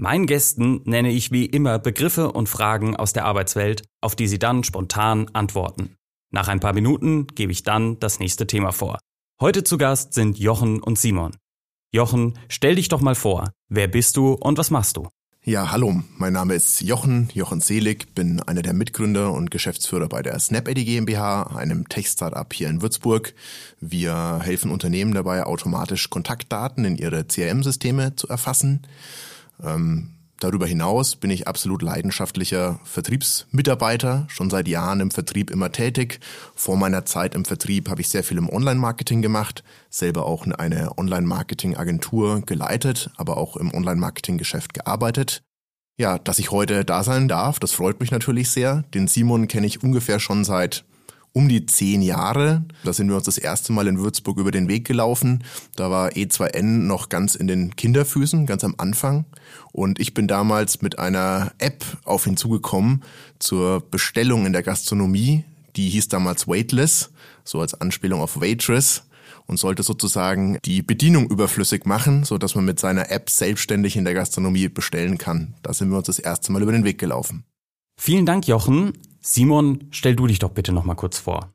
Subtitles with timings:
[0.00, 4.38] Meinen Gästen nenne ich wie immer Begriffe und Fragen aus der Arbeitswelt, auf die sie
[4.38, 5.96] dann spontan antworten.
[6.30, 9.00] Nach ein paar Minuten gebe ich dann das nächste Thema vor.
[9.40, 11.34] Heute zu Gast sind Jochen und Simon.
[11.92, 13.50] Jochen, stell dich doch mal vor.
[13.68, 15.08] Wer bist du und was machst du?
[15.42, 20.22] Ja, hallo, mein Name ist Jochen, Jochen Selig, bin einer der Mitgründer und Geschäftsführer bei
[20.22, 23.34] der SnapEddy GmbH, einem Tech-Startup hier in Würzburg.
[23.80, 28.86] Wir helfen Unternehmen dabei, automatisch Kontaktdaten in ihre CRM-Systeme zu erfassen.
[29.62, 36.20] Ähm, darüber hinaus bin ich absolut leidenschaftlicher Vertriebsmitarbeiter, schon seit Jahren im Vertrieb immer tätig.
[36.54, 40.96] Vor meiner Zeit im Vertrieb habe ich sehr viel im Online-Marketing gemacht, selber auch eine
[40.96, 45.42] Online-Marketing-Agentur geleitet, aber auch im Online-Marketing-Geschäft gearbeitet.
[46.00, 48.84] Ja, dass ich heute da sein darf, das freut mich natürlich sehr.
[48.94, 50.84] Den Simon kenne ich ungefähr schon seit
[51.32, 52.64] um die zehn Jahre.
[52.84, 55.44] Da sind wir uns das erste Mal in Würzburg über den Weg gelaufen.
[55.76, 59.24] Da war E2N noch ganz in den Kinderfüßen, ganz am Anfang.
[59.72, 63.02] Und ich bin damals mit einer App auf ihn zugekommen
[63.38, 65.44] zur Bestellung in der Gastronomie.
[65.76, 67.10] Die hieß damals Waitless,
[67.44, 69.04] so als Anspielung auf Waitress
[69.46, 74.04] und sollte sozusagen die Bedienung überflüssig machen, so dass man mit seiner App selbstständig in
[74.04, 75.54] der Gastronomie bestellen kann.
[75.62, 77.44] Da sind wir uns das erste Mal über den Weg gelaufen.
[77.98, 78.92] Vielen Dank, Jochen.
[79.20, 81.52] Simon, stell du dich doch bitte noch mal kurz vor.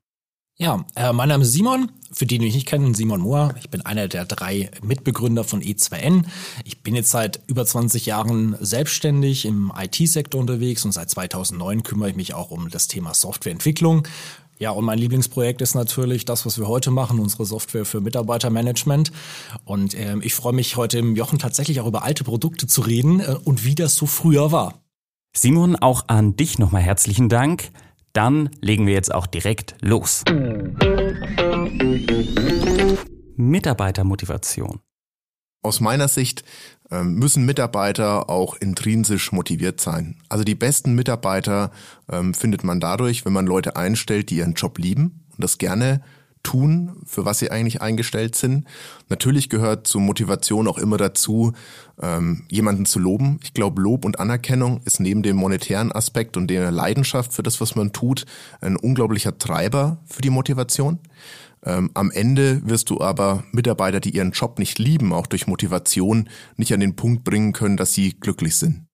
[0.55, 1.91] Ja, äh, mein Name ist Simon.
[2.11, 3.55] Für die, die mich nicht kennen, Simon Mohr.
[3.59, 6.25] Ich bin einer der drei Mitbegründer von E2N.
[6.63, 12.11] Ich bin jetzt seit über 20 Jahren selbstständig im IT-Sektor unterwegs und seit 2009 kümmere
[12.11, 14.07] ich mich auch um das Thema Softwareentwicklung.
[14.59, 19.11] Ja, und mein Lieblingsprojekt ist natürlich das, was wir heute machen, unsere Software für Mitarbeitermanagement.
[19.65, 23.21] Und ähm, ich freue mich heute im Jochen tatsächlich auch über alte Produkte zu reden
[23.21, 24.82] äh, und wie das so früher war.
[25.35, 27.71] Simon, auch an dich nochmal herzlichen Dank.
[28.13, 30.23] Dann legen wir jetzt auch direkt los.
[33.35, 34.79] Mitarbeitermotivation.
[35.63, 36.43] Aus meiner Sicht
[36.91, 40.21] ähm, müssen Mitarbeiter auch intrinsisch motiviert sein.
[40.29, 41.71] Also die besten Mitarbeiter
[42.11, 46.03] ähm, findet man dadurch, wenn man Leute einstellt, die ihren Job lieben und das gerne
[46.43, 48.65] tun, für was sie eigentlich eingestellt sind.
[49.09, 51.53] Natürlich gehört zur Motivation auch immer dazu,
[52.01, 53.39] ähm, jemanden zu loben.
[53.43, 57.61] Ich glaube, Lob und Anerkennung ist neben dem monetären Aspekt und der Leidenschaft für das,
[57.61, 58.25] was man tut,
[58.61, 60.99] ein unglaublicher Treiber für die Motivation.
[61.65, 66.29] Ähm, am Ende wirst du aber Mitarbeiter, die ihren Job nicht lieben, auch durch Motivation
[66.57, 68.85] nicht an den Punkt bringen können, dass sie glücklich sind.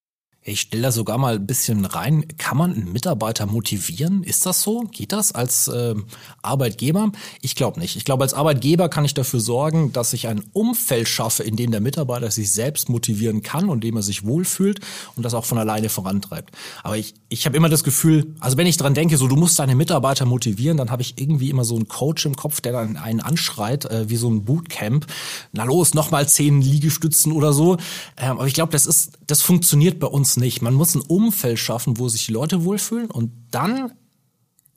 [0.49, 2.25] Ich stelle da sogar mal ein bisschen rein.
[2.39, 4.23] Kann man einen Mitarbeiter motivieren?
[4.23, 4.81] Ist das so?
[4.91, 5.93] Geht das als äh,
[6.41, 7.11] Arbeitgeber?
[7.41, 7.95] Ich glaube nicht.
[7.95, 11.69] Ich glaube, als Arbeitgeber kann ich dafür sorgen, dass ich ein Umfeld schaffe, in dem
[11.69, 14.79] der Mitarbeiter sich selbst motivieren kann und dem er sich wohlfühlt
[15.15, 16.49] und das auch von alleine vorantreibt.
[16.83, 19.59] Aber ich, ich habe immer das Gefühl, also wenn ich dran denke, so du musst
[19.59, 22.97] deine Mitarbeiter motivieren, dann habe ich irgendwie immer so einen Coach im Kopf, der dann
[22.97, 25.05] einen anschreit, äh, wie so ein Bootcamp.
[25.51, 27.77] Na los, nochmal zehn Liegestützen oder so.
[28.17, 30.61] Ähm, aber ich glaube, das ist, das funktioniert bei uns nicht.
[30.61, 33.91] Man muss ein Umfeld schaffen, wo sich die Leute wohlfühlen und dann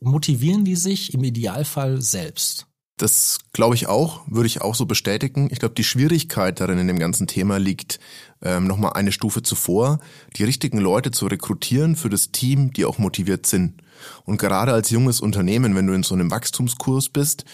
[0.01, 2.67] motivieren die sich im Idealfall selbst.
[2.99, 5.49] Das glaube ich auch, würde ich auch so bestätigen.
[5.51, 7.99] Ich glaube, die Schwierigkeit darin in dem ganzen Thema liegt
[8.43, 9.99] ähm, nochmal eine Stufe zuvor,
[10.37, 13.83] die richtigen Leute zu rekrutieren für das Team, die auch motiviert sind.
[14.25, 17.45] Und gerade als junges Unternehmen, wenn du in so einem Wachstumskurs bist,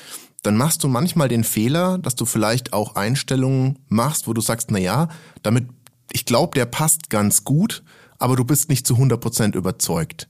[0.42, 4.70] dann machst du manchmal den Fehler, dass du vielleicht auch Einstellungen machst, wo du sagst,
[4.70, 5.08] na ja,
[5.42, 5.68] damit,
[6.12, 7.82] ich glaube, der passt ganz gut,
[8.18, 10.28] aber du bist nicht zu 100 Prozent überzeugt.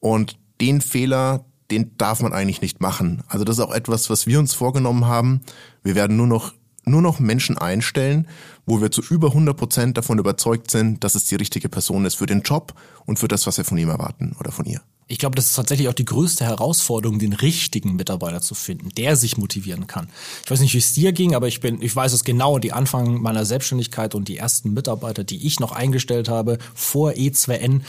[0.00, 3.22] Und den Fehler, den darf man eigentlich nicht machen.
[3.28, 5.40] Also das ist auch etwas, was wir uns vorgenommen haben.
[5.82, 6.54] Wir werden nur noch,
[6.84, 8.28] nur noch Menschen einstellen,
[8.66, 12.16] wo wir zu über 100 Prozent davon überzeugt sind, dass es die richtige Person ist
[12.16, 12.74] für den Job
[13.06, 14.80] und für das, was wir von ihm erwarten oder von ihr.
[15.12, 19.14] Ich glaube, das ist tatsächlich auch die größte Herausforderung, den richtigen Mitarbeiter zu finden, der
[19.14, 20.08] sich motivieren kann.
[20.42, 22.72] Ich weiß nicht, wie es dir ging, aber ich bin, ich weiß es genau, die
[22.72, 27.82] Anfang meiner Selbstständigkeit und die ersten Mitarbeiter, die ich noch eingestellt habe vor E2N,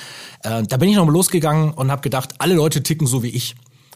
[0.44, 3.30] äh, da bin ich noch mal losgegangen und habe gedacht, alle Leute ticken so wie
[3.30, 3.56] ich.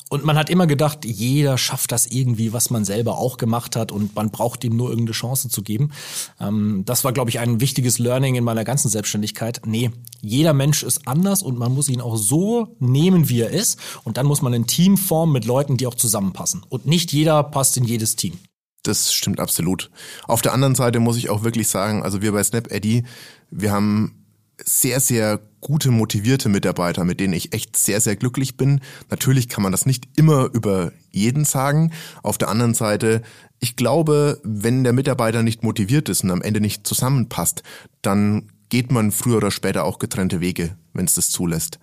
[0.09, 3.91] Und man hat immer gedacht, jeder schafft das irgendwie, was man selber auch gemacht hat
[3.91, 5.91] und man braucht ihm nur irgendeine Chance zu geben.
[6.39, 9.61] Ähm, das war, glaube ich, ein wichtiges Learning in meiner ganzen Selbstständigkeit.
[9.65, 13.79] Nee, jeder Mensch ist anders und man muss ihn auch so nehmen, wie er ist.
[14.05, 16.65] Und dann muss man ein Team formen mit Leuten, die auch zusammenpassen.
[16.69, 18.39] Und nicht jeder passt in jedes Team.
[18.83, 19.91] Das stimmt absolut.
[20.25, 23.03] Auf der anderen Seite muss ich auch wirklich sagen, also wir bei SnapEddy,
[23.51, 24.26] wir haben
[24.63, 28.81] sehr, sehr gute, motivierte Mitarbeiter, mit denen ich echt sehr, sehr glücklich bin.
[29.09, 31.91] Natürlich kann man das nicht immer über jeden sagen.
[32.23, 33.21] Auf der anderen Seite,
[33.59, 37.63] ich glaube, wenn der Mitarbeiter nicht motiviert ist und am Ende nicht zusammenpasst,
[38.01, 41.79] dann geht man früher oder später auch getrennte Wege, wenn es das zulässt.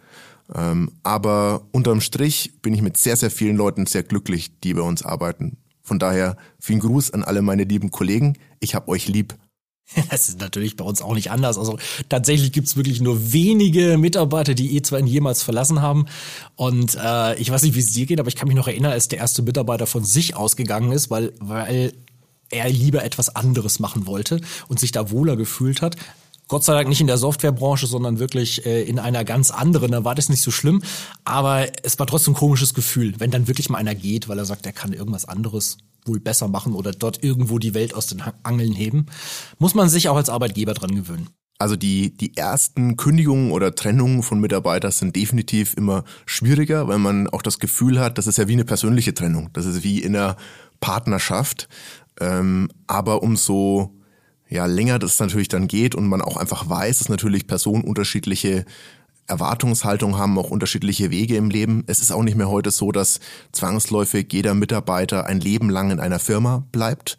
[0.54, 4.82] Ähm, aber unterm Strich bin ich mit sehr, sehr vielen Leuten sehr glücklich, die bei
[4.82, 5.56] uns arbeiten.
[5.82, 8.38] Von daher vielen Gruß an alle meine lieben Kollegen.
[8.60, 9.34] Ich hab euch lieb.
[10.10, 11.58] Das ist natürlich bei uns auch nicht anders.
[11.58, 11.78] Also
[12.08, 16.06] tatsächlich gibt's wirklich nur wenige Mitarbeiter, die E2N jemals verlassen haben.
[16.56, 18.92] Und äh, ich weiß nicht, wie es dir geht, aber ich kann mich noch erinnern,
[18.92, 21.92] als der erste Mitarbeiter von sich ausgegangen ist, weil, weil
[22.50, 25.96] er lieber etwas anderes machen wollte und sich da wohler gefühlt hat.
[26.46, 29.92] Gott sei Dank nicht in der Softwarebranche, sondern wirklich äh, in einer ganz anderen.
[29.92, 30.82] Da war das nicht so schlimm.
[31.24, 34.44] Aber es war trotzdem ein komisches Gefühl, wenn dann wirklich mal einer geht, weil er
[34.44, 38.22] sagt, er kann irgendwas anderes wohl besser machen oder dort irgendwo die Welt aus den
[38.42, 39.06] Angeln heben.
[39.58, 41.28] Muss man sich auch als Arbeitgeber dran gewöhnen.
[41.58, 47.28] Also die, die ersten Kündigungen oder Trennungen von Mitarbeitern sind definitiv immer schwieriger, weil man
[47.28, 49.50] auch das Gefühl hat, das ist ja wie eine persönliche Trennung.
[49.52, 50.36] Das ist wie in einer
[50.80, 51.68] Partnerschaft.
[52.20, 53.94] Ähm, aber umso
[54.48, 58.64] ja, länger das natürlich dann geht und man auch einfach weiß, dass natürlich Personen unterschiedliche
[59.26, 61.84] Erwartungshaltung haben, auch unterschiedliche Wege im Leben.
[61.86, 63.20] Es ist auch nicht mehr heute so, dass
[63.52, 67.18] zwangsläufig jeder Mitarbeiter ein Leben lang in einer Firma bleibt.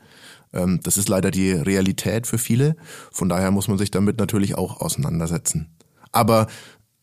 [0.53, 2.75] Ähm, das ist leider die Realität für viele.
[3.11, 5.69] Von daher muss man sich damit natürlich auch auseinandersetzen.
[6.11, 6.47] Aber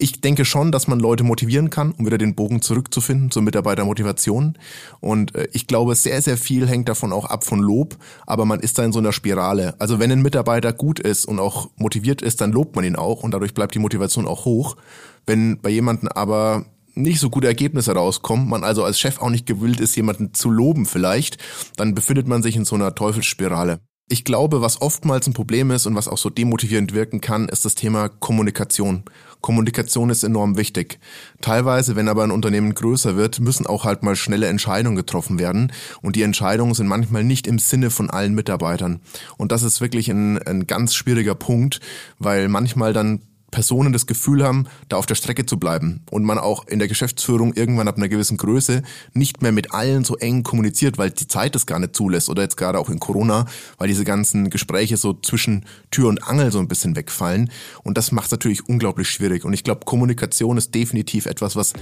[0.03, 4.59] ich denke schon, dass man Leute motivieren kann, um wieder den Bogen zurückzufinden zur Mitarbeitermotivation.
[5.01, 7.97] Und äh, ich glaube, sehr, sehr viel hängt davon auch ab von Lob,
[8.27, 9.77] aber man ist da in so einer Spirale.
[9.79, 13.23] Also wenn ein Mitarbeiter gut ist und auch motiviert ist, dann lobt man ihn auch
[13.23, 14.77] und dadurch bleibt die Motivation auch hoch.
[15.25, 19.47] Wenn bei jemandem aber nicht so gute Ergebnisse rauskommen, man also als Chef auch nicht
[19.47, 21.39] gewillt ist, jemanden zu loben vielleicht,
[21.77, 23.79] dann befindet man sich in so einer Teufelsspirale.
[24.13, 27.65] Ich glaube, was oftmals ein Problem ist und was auch so demotivierend wirken kann, ist
[27.65, 29.05] das Thema Kommunikation.
[29.41, 30.99] Kommunikation ist enorm wichtig.
[31.41, 35.73] Teilweise, wenn aber ein Unternehmen größer wird, müssen auch halt mal schnelle Entscheidungen getroffen werden.
[36.03, 39.01] Und die Entscheidungen sind manchmal nicht im Sinne von allen Mitarbeitern.
[39.39, 41.81] Und das ist wirklich ein, ein ganz schwieriger Punkt,
[42.19, 43.21] weil manchmal dann
[43.53, 46.89] Personen das Gefühl haben, da auf der Strecke zu bleiben und man auch in der
[46.89, 48.83] Geschäftsführung irgendwann ab einer gewissen Größe
[49.13, 52.43] nicht mehr mit allen so eng kommuniziert, weil die Zeit das gar nicht zulässt oder
[52.43, 53.47] jetzt gerade auch in Corona,
[53.79, 57.51] weil diese ganzen Gespräche so zwischen Tür und Angel so ein bisschen wegfallen
[57.85, 61.75] und das macht es natürlich unglaublich schwierig und ich glaube, Kommunikation ist definitiv etwas, was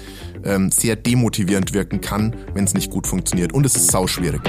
[0.44, 4.42] ähm, sehr demotivierend wirken kann, wenn es nicht gut funktioniert und es ist sau schwierig.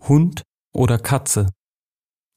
[0.00, 0.42] Hund
[0.72, 1.50] oder Katze?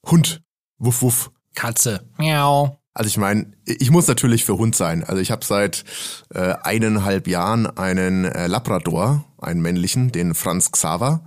[0.04, 0.42] Hund.
[0.78, 1.30] Wuff, wuff.
[1.58, 2.02] Katze.
[2.18, 2.78] Miau.
[2.94, 5.02] Also ich meine, ich muss natürlich für Hund sein.
[5.02, 5.84] Also ich habe seit
[6.32, 11.20] äh, eineinhalb Jahren einen äh, Labrador, einen männlichen, den Franz Xaver.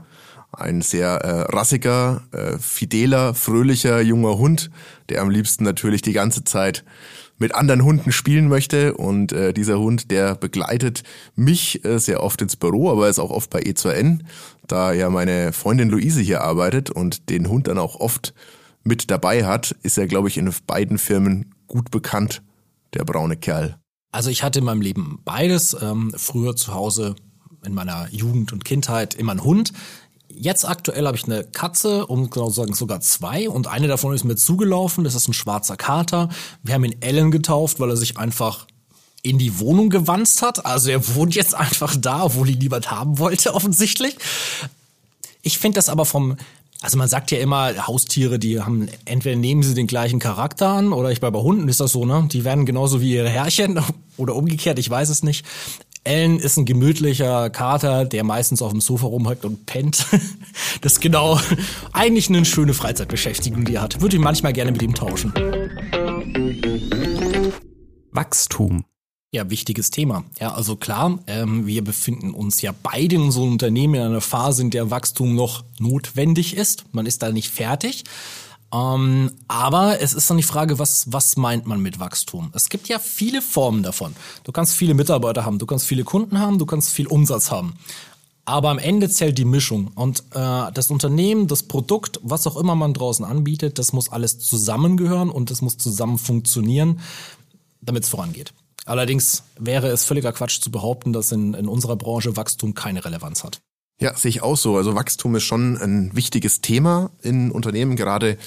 [0.54, 4.72] Ein sehr äh, rassiger, äh, fideler, fröhlicher junger Hund,
[5.10, 6.86] der am liebsten natürlich die ganze Zeit
[7.38, 8.94] mit anderen Hunden spielen möchte.
[8.94, 11.04] Und äh, dieser Hund, der begleitet
[11.36, 14.20] mich äh, sehr oft ins Büro, aber ist auch oft bei E2N,
[14.66, 18.34] da ja meine Freundin Luise hier arbeitet und den Hund dann auch oft
[18.84, 22.42] mit dabei hat, ist er, glaube ich, in beiden Firmen gut bekannt,
[22.94, 23.78] der braune Kerl.
[24.12, 25.76] Also ich hatte in meinem Leben beides.
[25.82, 27.16] Ähm, früher zu Hause
[27.66, 29.72] in meiner Jugend und Kindheit immer einen Hund.
[30.28, 34.14] Jetzt aktuell habe ich eine Katze, um genau zu sagen sogar zwei und eine davon
[34.14, 35.04] ist mir zugelaufen.
[35.04, 36.30] Das ist ein schwarzer Kater.
[36.64, 38.68] Wir haben ihn Ellen getauft, weil er sich einfach
[39.24, 40.66] in die Wohnung gewanzt hat.
[40.66, 44.16] Also er wohnt jetzt einfach da, obwohl ihn niemand haben wollte offensichtlich.
[45.42, 46.38] Ich finde das aber vom
[46.82, 50.94] also man sagt ja immer, Haustiere, die haben, entweder nehmen sie den gleichen Charakter an,
[50.94, 52.28] oder ich bei, bei Hunden ist das so, ne?
[52.32, 53.80] Die werden genauso wie ihre Herrchen
[54.18, 55.46] oder umgekehrt, ich weiß es nicht.
[56.04, 60.06] Ellen ist ein gemütlicher Kater, der meistens auf dem Sofa rumhockt und pennt.
[60.82, 61.40] Das ist genau
[61.94, 64.02] eigentlich eine schöne Freizeitbeschäftigung, die er hat.
[64.02, 65.32] Würde ich manchmal gerne mit ihm tauschen.
[68.12, 68.84] Wachstum.
[69.34, 70.26] Ja, wichtiges Thema.
[70.42, 74.20] Ja, also klar, ähm, wir befinden uns ja beide in so einem Unternehmen in einer
[74.20, 76.84] Phase, in der Wachstum noch notwendig ist.
[76.92, 78.04] Man ist da nicht fertig.
[78.74, 82.52] Ähm, aber es ist dann die Frage, was, was meint man mit Wachstum?
[82.54, 84.14] Es gibt ja viele Formen davon.
[84.44, 87.78] Du kannst viele Mitarbeiter haben, du kannst viele Kunden haben, du kannst viel Umsatz haben.
[88.44, 89.92] Aber am Ende zählt die Mischung.
[89.96, 94.40] Und äh, das Unternehmen, das Produkt, was auch immer man draußen anbietet, das muss alles
[94.40, 97.00] zusammengehören und das muss zusammen funktionieren,
[97.82, 98.54] damit es vorangeht.
[98.86, 103.44] Allerdings wäre es völliger Quatsch zu behaupten, dass in, in unserer Branche Wachstum keine Relevanz
[103.44, 103.62] hat.
[104.02, 104.78] Ja, sehe ich auch so.
[104.78, 108.38] Also Wachstum ist schon ein wichtiges Thema in Unternehmen, gerade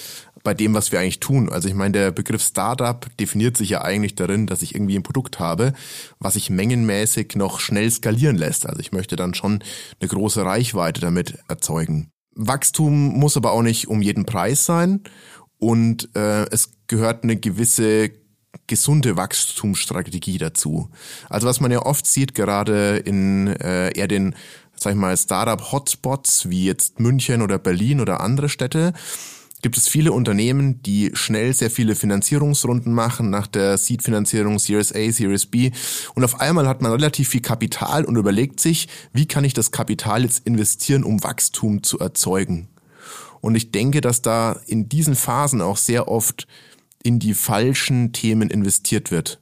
[0.42, 1.48] bei dem, was wir eigentlich tun.
[1.48, 5.04] Also ich meine, der Begriff Startup definiert sich ja eigentlich darin, dass ich irgendwie ein
[5.04, 5.72] Produkt habe,
[6.18, 8.66] was sich mengenmäßig noch schnell skalieren lässt.
[8.66, 9.62] Also ich möchte dann schon
[10.00, 12.10] eine große Reichweite damit erzeugen.
[12.34, 15.02] Wachstum muss aber auch nicht um jeden Preis sein
[15.58, 18.10] und äh, es gehört eine gewisse
[18.66, 20.88] gesunde Wachstumsstrategie dazu.
[21.28, 24.34] Also was man ja oft sieht, gerade in äh, eher den,
[24.74, 28.92] sag ich mal, Startup-Hotspots wie jetzt München oder Berlin oder andere Städte,
[29.64, 35.10] gibt es viele Unternehmen, die schnell sehr viele Finanzierungsrunden machen nach der Seed-Finanzierung, Series A,
[35.10, 35.70] Series B.
[36.14, 39.72] Und auf einmal hat man relativ viel Kapital und überlegt sich, wie kann ich das
[39.72, 42.68] Kapital jetzt investieren, um Wachstum zu erzeugen.
[43.40, 46.46] Und ich denke, dass da in diesen Phasen auch sehr oft
[47.04, 49.38] in die falschen Themen investiert wird.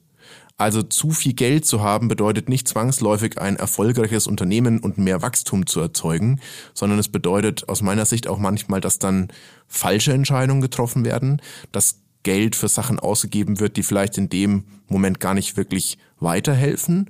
[0.57, 5.65] Also zu viel Geld zu haben bedeutet nicht zwangsläufig ein erfolgreiches Unternehmen und mehr Wachstum
[5.65, 6.39] zu erzeugen,
[6.75, 9.29] sondern es bedeutet aus meiner Sicht auch manchmal, dass dann
[9.67, 11.41] falsche Entscheidungen getroffen werden,
[11.71, 17.09] dass Geld für Sachen ausgegeben wird, die vielleicht in dem Moment gar nicht wirklich weiterhelfen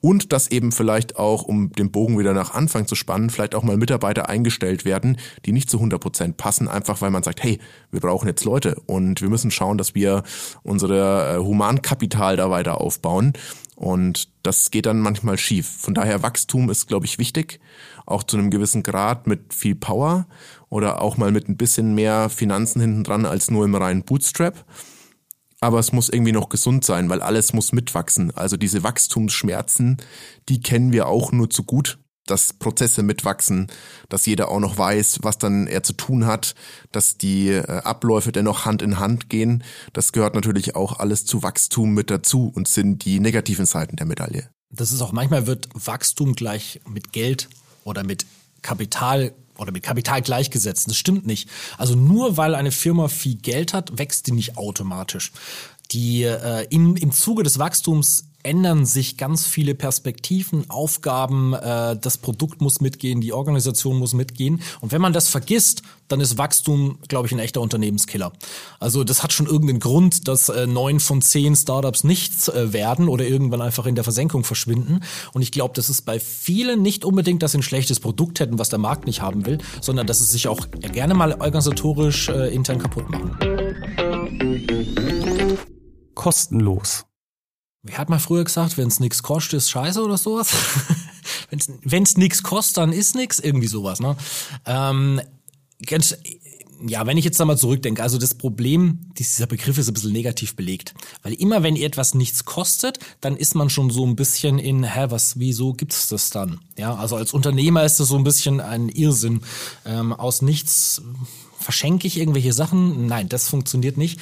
[0.00, 3.62] und dass eben vielleicht auch, um den Bogen wieder nach Anfang zu spannen, vielleicht auch
[3.62, 7.58] mal Mitarbeiter eingestellt werden, die nicht zu 100 Prozent passen, einfach weil man sagt, hey,
[7.90, 10.22] wir brauchen jetzt Leute und wir müssen schauen, dass wir
[10.62, 13.32] unsere äh, Humankapital da weiter aufbauen.
[13.74, 15.68] Und das geht dann manchmal schief.
[15.68, 17.60] Von daher Wachstum ist, glaube ich, wichtig,
[18.06, 20.26] auch zu einem gewissen Grad mit viel Power
[20.68, 24.64] oder auch mal mit ein bisschen mehr Finanzen hinten dran als nur im reinen Bootstrap
[25.60, 28.36] aber es muss irgendwie noch gesund sein, weil alles muss mitwachsen.
[28.36, 29.98] Also diese Wachstumsschmerzen,
[30.48, 33.68] die kennen wir auch nur zu gut, dass Prozesse mitwachsen,
[34.08, 36.54] dass jeder auch noch weiß, was dann er zu tun hat,
[36.92, 39.64] dass die äh, Abläufe dennoch Hand in Hand gehen.
[39.92, 44.06] Das gehört natürlich auch alles zu Wachstum mit dazu und sind die negativen Seiten der
[44.06, 44.50] Medaille.
[44.70, 47.48] Das ist auch manchmal wird Wachstum gleich mit Geld
[47.84, 48.26] oder mit
[48.60, 50.88] Kapital oder mit Kapital gleichgesetzt.
[50.88, 51.48] Das stimmt nicht.
[51.76, 55.32] Also nur weil eine Firma viel Geld hat, wächst die nicht automatisch.
[55.90, 62.18] Die äh, im, im Zuge des Wachstums ändern sich ganz viele Perspektiven, Aufgaben, äh, das
[62.18, 64.62] Produkt muss mitgehen, die Organisation muss mitgehen.
[64.80, 68.32] Und wenn man das vergisst, dann ist Wachstum, glaube ich, ein echter Unternehmenskiller.
[68.80, 73.08] Also das hat schon irgendeinen Grund, dass äh, neun von zehn Startups nichts äh, werden
[73.08, 75.00] oder irgendwann einfach in der Versenkung verschwinden.
[75.32, 78.58] Und ich glaube, das ist bei vielen nicht unbedingt, dass sie ein schlechtes Produkt hätten,
[78.58, 82.54] was der Markt nicht haben will, sondern dass sie sich auch gerne mal organisatorisch äh,
[82.54, 83.36] intern kaputt machen.
[86.14, 87.07] Kostenlos.
[87.82, 90.52] Wie hat man früher gesagt, wenn es nichts kostet, ist scheiße oder sowas?
[91.84, 94.00] wenn es nichts kostet, dann ist nichts, irgendwie sowas.
[94.00, 94.16] Ne?
[94.66, 95.20] Ähm,
[95.86, 96.16] ganz,
[96.86, 100.12] ja, wenn ich jetzt da mal zurückdenke, also das Problem, dieser Begriff ist ein bisschen
[100.12, 100.94] negativ belegt.
[101.22, 105.06] Weil immer wenn etwas nichts kostet, dann ist man schon so ein bisschen in, hä,
[105.08, 106.60] was, wieso gibt's das dann?
[106.76, 109.40] Ja, also als Unternehmer ist das so ein bisschen ein Irrsinn.
[109.84, 111.02] Ähm, aus nichts
[111.58, 113.06] verschenke ich irgendwelche Sachen?
[113.06, 114.20] Nein, das funktioniert nicht.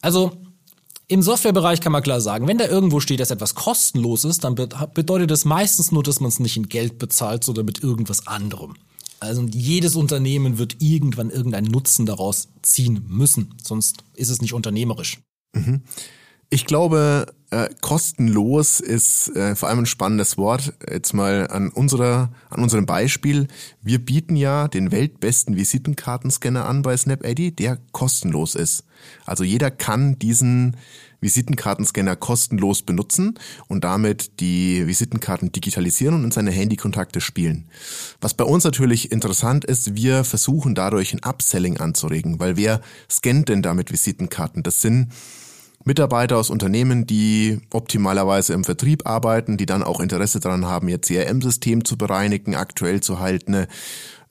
[0.00, 0.36] Also,
[1.12, 4.54] im Softwarebereich kann man klar sagen, wenn da irgendwo steht, dass etwas kostenlos ist, dann
[4.54, 8.74] bedeutet das meistens nur, dass man es nicht in Geld bezahlt, sondern mit irgendwas anderem.
[9.20, 15.20] Also jedes Unternehmen wird irgendwann irgendeinen Nutzen daraus ziehen müssen, sonst ist es nicht unternehmerisch.
[15.54, 15.82] Mhm.
[16.52, 20.74] Ich glaube, äh, kostenlos ist äh, vor allem ein spannendes Wort.
[20.86, 23.48] Jetzt mal an unserer, an unserem Beispiel.
[23.80, 28.84] Wir bieten ja den weltbesten Visitenkartenscanner an bei SnapEddy, der kostenlos ist.
[29.24, 30.76] Also jeder kann diesen
[31.22, 37.70] Visitenkartenscanner kostenlos benutzen und damit die Visitenkarten digitalisieren und in seine Handykontakte spielen.
[38.20, 43.48] Was bei uns natürlich interessant ist, wir versuchen dadurch ein Upselling anzuregen, weil wer scannt
[43.48, 44.62] denn damit Visitenkarten?
[44.62, 45.08] Das sind
[45.84, 51.00] Mitarbeiter aus Unternehmen, die optimalerweise im Vertrieb arbeiten, die dann auch Interesse daran haben, ihr
[51.00, 53.66] CRM-System zu bereinigen, aktuell zu halten.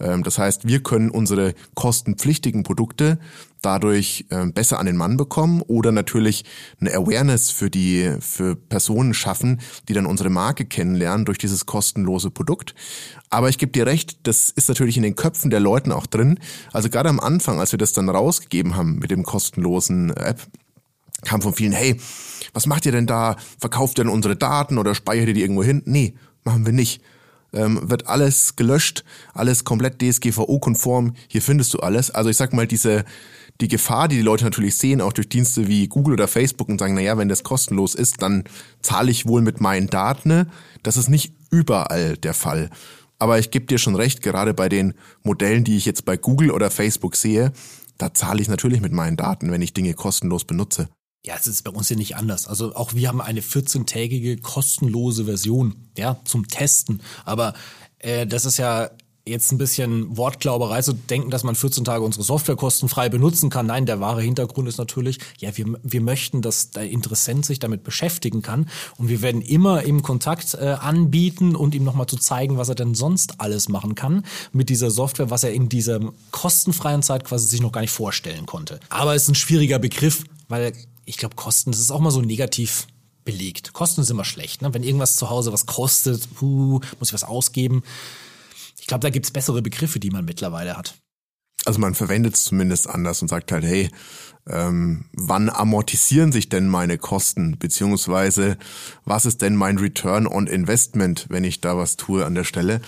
[0.02, 3.20] Ähm, das heißt, wir können unsere kostenpflichtigen Produkte
[3.62, 6.46] dadurch ähm, besser an den Mann bekommen oder natürlich
[6.80, 12.32] eine Awareness für die für Personen schaffen, die dann unsere Marke kennenlernen durch dieses kostenlose
[12.32, 12.74] Produkt.
[13.30, 16.40] Aber ich gebe dir recht, das ist natürlich in den Köpfen der Leuten auch drin.
[16.74, 20.42] Also gerade am Anfang, als wir das dann rausgegeben haben mit dem kostenlosen App,
[21.24, 22.00] kam von vielen, hey,
[22.54, 23.36] was macht ihr denn da?
[23.60, 25.82] Verkauft ihr denn unsere Daten oder speichert ihr die irgendwo hin?
[25.86, 27.02] Nee, machen wir nicht.
[27.54, 32.10] Ähm, wird alles gelöscht, alles komplett DSGVO-konform, hier findest du alles.
[32.10, 33.04] Also ich sag mal, diese,
[33.60, 36.80] die Gefahr, die die Leute natürlich sehen, auch durch Dienste wie Google oder Facebook und
[36.80, 38.46] sagen, naja, wenn das kostenlos ist, dann
[38.82, 40.50] zahle ich wohl mit meinen Daten.
[40.82, 42.70] Das ist nicht überall der Fall.
[43.20, 46.52] Aber ich gebe dir schon recht, gerade bei den Modellen, die ich jetzt bei Google
[46.52, 47.52] oder Facebook sehe,
[47.98, 50.90] da zahle ich natürlich mit meinen Daten, wenn ich Dinge kostenlos benutze.
[51.24, 52.48] Ja, es ist bei uns ja nicht anders.
[52.48, 57.02] Also auch wir haben eine 14-tägige kostenlose Version, ja, zum Testen.
[57.26, 57.54] Aber
[58.00, 58.90] äh, das ist ja
[59.26, 63.68] jetzt ein bisschen Wortglauberei zu denken, dass man 14 Tage unsere Software kostenfrei benutzen kann.
[63.68, 67.84] Nein, der wahre Hintergrund ist natürlich, ja, wir, wir möchten, dass der Interessent sich damit
[67.84, 72.58] beschäftigen kann und wir werden immer im Kontakt äh, anbieten und ihm nochmal zu zeigen,
[72.58, 76.00] was er denn sonst alles machen kann mit dieser Software, was er in dieser
[76.32, 78.80] kostenfreien Zeit quasi sich noch gar nicht vorstellen konnte.
[78.90, 80.74] Aber es ist ein schwieriger Begriff, weil
[81.12, 82.88] ich glaube, Kosten, das ist auch mal so negativ
[83.26, 83.74] belegt.
[83.74, 84.62] Kosten ist immer schlecht.
[84.62, 84.74] Ne?
[84.74, 87.84] Wenn irgendwas zu Hause was kostet, puh, muss ich was ausgeben.
[88.80, 90.96] Ich glaube, da gibt's bessere Begriffe, die man mittlerweile hat.
[91.66, 93.90] Also man verwendet es zumindest anders und sagt halt, hey,
[94.50, 98.58] ähm, wann amortisieren sich denn meine Kosten, beziehungsweise
[99.04, 102.80] was ist denn mein Return on Investment, wenn ich da was tue an der Stelle.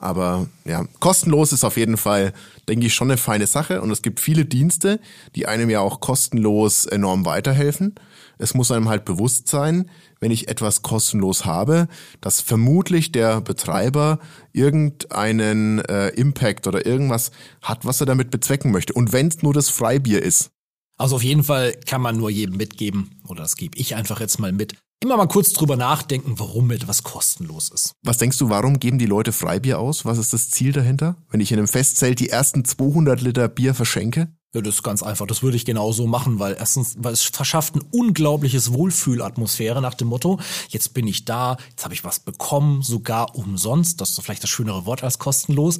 [0.00, 2.32] Aber ja, kostenlos ist auf jeden Fall,
[2.68, 3.82] denke ich, schon eine feine Sache.
[3.82, 4.98] Und es gibt viele Dienste,
[5.36, 7.94] die einem ja auch kostenlos enorm weiterhelfen.
[8.38, 11.86] Es muss einem halt bewusst sein, wenn ich etwas kostenlos habe,
[12.22, 14.20] dass vermutlich der Betreiber
[14.54, 17.30] irgendeinen äh, Impact oder irgendwas
[17.60, 18.94] hat, was er damit bezwecken möchte.
[18.94, 20.50] Und wenn es nur das Freibier ist.
[20.96, 24.38] Also auf jeden Fall kann man nur jedem mitgeben, oder das gebe ich einfach jetzt
[24.38, 24.74] mal mit.
[25.02, 27.94] Immer mal kurz drüber nachdenken, warum etwas kostenlos ist.
[28.02, 30.04] Was denkst du, warum geben die Leute Freibier aus?
[30.04, 31.16] Was ist das Ziel dahinter?
[31.30, 34.28] Wenn ich in einem Festzelt die ersten 200 Liter Bier verschenke?
[34.52, 35.26] Ja, das ist ganz einfach.
[35.26, 40.08] Das würde ich genauso machen, weil erstens, weil es verschafft ein unglaubliches Wohlfühlatmosphäre nach dem
[40.08, 40.38] Motto,
[40.68, 44.02] jetzt bin ich da, jetzt habe ich was bekommen, sogar umsonst.
[44.02, 45.78] Das ist vielleicht das schönere Wort als kostenlos.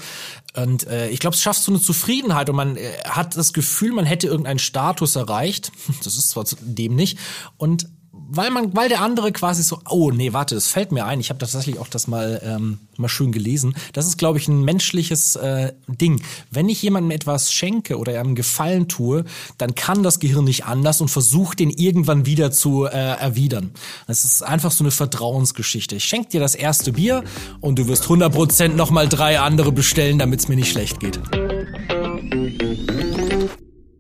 [0.57, 3.93] Und äh, ich glaube, es schafft so eine Zufriedenheit und man äh, hat das Gefühl,
[3.93, 5.73] man hätte irgendeinen Status erreicht.
[6.05, 7.19] Das ist zwar dem nicht.
[7.59, 7.87] Und
[8.31, 11.21] weil man, weil der andere quasi so, oh nee, warte, das fällt mir ein.
[11.21, 13.75] Ich habe tatsächlich auch das mal ähm, mal schön gelesen.
[13.93, 16.23] Das ist, glaube ich, ein menschliches äh, Ding.
[16.51, 19.25] Wenn ich jemandem etwas schenke oder einem Gefallen tue,
[19.59, 23.73] dann kann das Gehirn nicht anders und versucht den irgendwann wieder zu äh, erwidern.
[24.07, 25.97] Das ist einfach so eine Vertrauensgeschichte.
[25.97, 27.25] Ich schenke dir das erste Bier
[27.61, 31.21] und du wirst 100% noch mal drei andere bestellen, damit es mir nicht schlecht geht.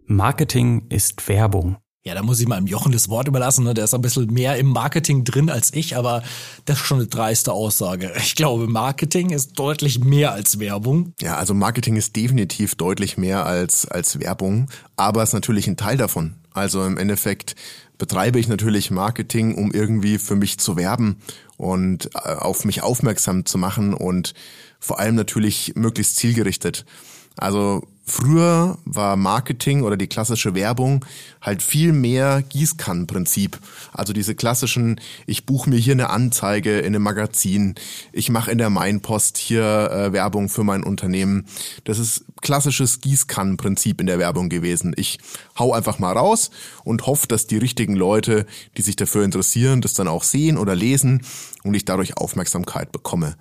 [0.07, 1.77] Marketing ist Werbung.
[2.03, 3.65] Ja, da muss ich mal im Jochen das Wort überlassen.
[3.65, 3.75] Ne?
[3.75, 6.23] Der ist ein bisschen mehr im Marketing drin als ich, aber
[6.65, 8.11] das ist schon eine dreiste Aussage.
[8.17, 11.13] Ich glaube, Marketing ist deutlich mehr als Werbung.
[11.21, 15.99] Ja, also Marketing ist definitiv deutlich mehr als, als Werbung, aber ist natürlich ein Teil
[15.99, 16.37] davon.
[16.55, 17.55] Also im Endeffekt
[17.99, 21.17] betreibe ich natürlich Marketing, um irgendwie für mich zu werben
[21.59, 24.33] und äh, auf mich aufmerksam zu machen und
[24.79, 26.87] vor allem natürlich möglichst zielgerichtet.
[27.37, 31.05] Also Früher war Marketing oder die klassische Werbung
[31.41, 33.61] halt viel mehr Gießkannenprinzip.
[33.93, 37.77] Also diese klassischen, ich buche mir hier eine Anzeige in einem Magazin,
[38.13, 41.47] ich mache in der Mainpost hier äh, Werbung für mein Unternehmen.
[41.85, 44.93] Das ist klassisches Gießkannenprinzip in der Werbung gewesen.
[44.97, 45.21] Ich
[45.57, 46.51] hau einfach mal raus
[46.83, 48.45] und hoffe, dass die richtigen Leute,
[48.77, 51.23] die sich dafür interessieren, das dann auch sehen oder lesen
[51.63, 53.37] und ich dadurch Aufmerksamkeit bekomme.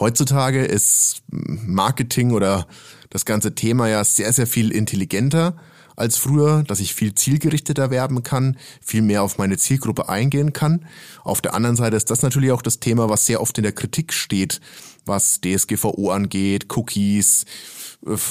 [0.00, 2.66] Heutzutage ist Marketing oder
[3.10, 5.56] das ganze Thema ja sehr, sehr viel intelligenter
[5.98, 10.86] als früher, dass ich viel zielgerichteter werben kann, viel mehr auf meine Zielgruppe eingehen kann.
[11.24, 13.72] Auf der anderen Seite ist das natürlich auch das Thema, was sehr oft in der
[13.72, 14.60] Kritik steht,
[15.06, 17.46] was DSGVO angeht, Cookies,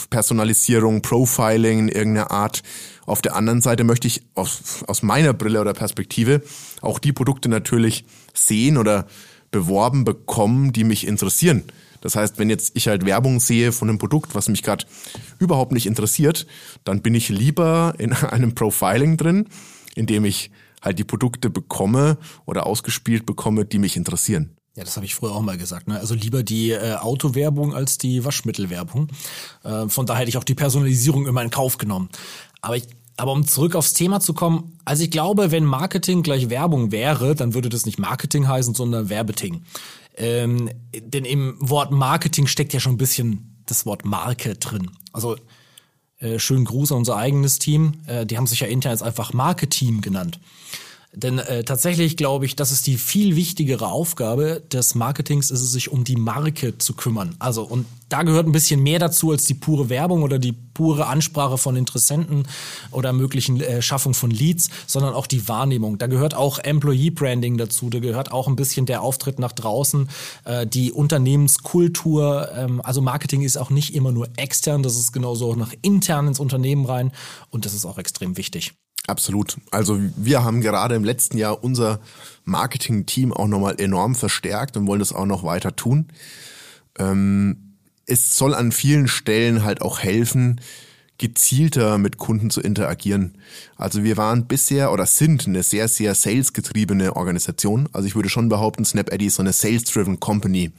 [0.09, 2.63] Personalisierung, Profiling in irgendeiner Art.
[3.05, 6.41] Auf der anderen Seite möchte ich aus, aus meiner Brille oder Perspektive
[6.81, 9.07] auch die Produkte natürlich sehen oder
[9.51, 11.63] beworben bekommen, die mich interessieren.
[12.07, 14.85] Das heißt, wenn jetzt ich halt Werbung sehe von einem Produkt, was mich gerade
[15.39, 16.47] überhaupt nicht interessiert,
[16.85, 19.49] dann bin ich lieber in einem Profiling drin,
[19.93, 20.49] in dem ich
[20.81, 24.55] halt die Produkte bekomme oder ausgespielt bekomme, die mich interessieren.
[24.77, 25.89] Ja, das habe ich früher auch mal gesagt.
[25.89, 25.99] Ne?
[25.99, 29.09] Also lieber die äh, Autowerbung als die Waschmittelwerbung.
[29.65, 32.07] Äh, von daher hätte ich auch die Personalisierung immer in Kauf genommen.
[32.61, 36.49] Aber ich, aber um zurück aufs Thema zu kommen, also ich glaube, wenn Marketing gleich
[36.49, 39.63] Werbung wäre, dann würde das nicht Marketing heißen, sondern Werbeting.
[40.17, 44.91] Ähm, denn im Wort Marketing steckt ja schon ein bisschen das Wort Marke drin.
[45.13, 45.37] Also
[46.19, 47.93] äh, schönen Gruß an unser eigenes Team.
[48.07, 50.39] Äh, die haben sich ja intern jetzt einfach Marketeam genannt.
[51.17, 55.71] Denn äh, tatsächlich glaube ich, das ist die viel wichtigere Aufgabe des Marketings, ist es
[55.71, 57.35] sich um die Marke zu kümmern.
[57.39, 61.07] Also und da gehört ein bisschen mehr dazu als die pure Werbung oder die pure
[61.07, 62.47] Ansprache von Interessenten
[62.91, 65.97] oder möglichen äh, Schaffung von Leads, sondern auch die Wahrnehmung.
[65.97, 70.09] Da gehört auch Employee Branding dazu, da gehört auch ein bisschen der Auftritt nach draußen,
[70.45, 72.49] äh, die Unternehmenskultur.
[72.55, 76.27] Ähm, also Marketing ist auch nicht immer nur extern, das ist genauso auch nach intern
[76.27, 77.11] ins Unternehmen rein
[77.49, 78.75] und das ist auch extrem wichtig.
[79.07, 79.57] Absolut.
[79.71, 81.99] Also wir haben gerade im letzten Jahr unser
[82.43, 86.07] Marketing-Team auch nochmal enorm verstärkt und wollen das auch noch weiter tun.
[86.99, 90.59] Ähm, es soll an vielen Stellen halt auch helfen,
[91.17, 93.37] gezielter mit Kunden zu interagieren.
[93.75, 97.89] Also wir waren bisher oder sind eine sehr, sehr sales-getriebene Organisation.
[97.93, 100.71] Also ich würde schon behaupten, SnapEddy ist so eine sales-driven Company.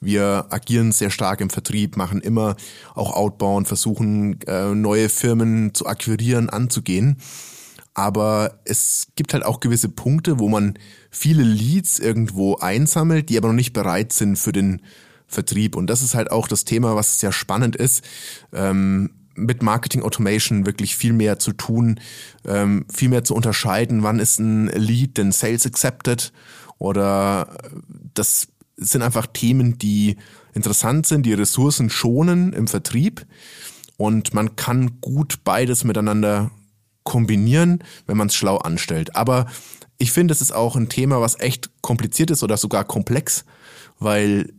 [0.00, 2.56] Wir agieren sehr stark im Vertrieb, machen immer
[2.94, 7.18] auch Outbound, versuchen äh, neue Firmen zu akquirieren, anzugehen.
[7.94, 10.74] Aber es gibt halt auch gewisse Punkte, wo man
[11.10, 14.82] viele Leads irgendwo einsammelt, die aber noch nicht bereit sind für den
[15.28, 15.76] Vertrieb.
[15.76, 18.04] Und das ist halt auch das Thema, was sehr spannend ist.
[18.52, 22.00] Ähm, mit Marketing Automation wirklich viel mehr zu tun,
[22.46, 26.32] ähm, viel mehr zu unterscheiden, wann ist ein Lead denn Sales Accepted
[26.78, 27.56] oder
[28.14, 30.16] das sind einfach Themen, die
[30.52, 33.26] interessant sind, die Ressourcen schonen im Vertrieb
[33.96, 36.50] und man kann gut beides miteinander
[37.04, 39.14] kombinieren, wenn man es schlau anstellt.
[39.14, 39.46] Aber
[39.98, 43.44] ich finde, es ist auch ein Thema, was echt kompliziert ist oder sogar komplex,
[43.98, 44.52] weil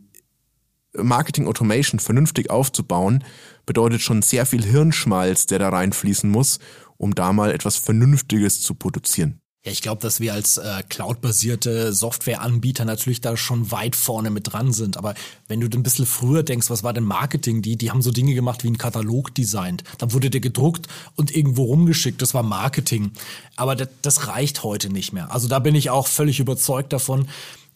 [0.94, 3.22] Marketing Automation vernünftig aufzubauen,
[3.66, 6.58] bedeutet schon sehr viel Hirnschmalz, der da reinfließen muss,
[6.96, 9.40] um da mal etwas Vernünftiges zu produzieren.
[9.66, 14.52] Ja, ich glaube, dass wir als äh, cloud-basierte Softwareanbieter natürlich da schon weit vorne mit
[14.52, 14.96] dran sind.
[14.96, 15.14] Aber
[15.48, 17.62] wenn du ein bisschen früher denkst, was war denn Marketing?
[17.62, 19.82] Die, die haben so Dinge gemacht wie ein Katalog designt.
[19.98, 22.22] Dann wurde der gedruckt und irgendwo rumgeschickt.
[22.22, 23.10] Das war Marketing.
[23.56, 25.32] Aber das, das reicht heute nicht mehr.
[25.32, 27.26] Also da bin ich auch völlig überzeugt davon.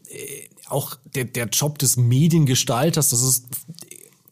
[0.09, 3.47] Äh, auch der, der Job des Mediengestalters, das ist